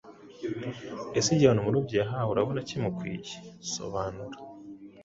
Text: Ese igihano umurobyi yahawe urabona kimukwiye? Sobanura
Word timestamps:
Ese 1.17 1.27
igihano 1.33 1.59
umurobyi 1.61 1.95
yahawe 2.01 2.29
urabona 2.31 2.61
kimukwiye? 2.67 3.29
Sobanura 3.73 4.37